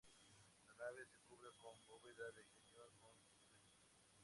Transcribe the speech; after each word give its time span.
La 0.65 0.73
nave 0.83 1.05
se 1.05 1.19
cubre 1.19 1.51
con 1.59 1.75
bóveda 1.85 2.31
de 2.35 2.43
cañón 2.45 2.89
con 2.99 3.13
lunetos. 3.45 3.77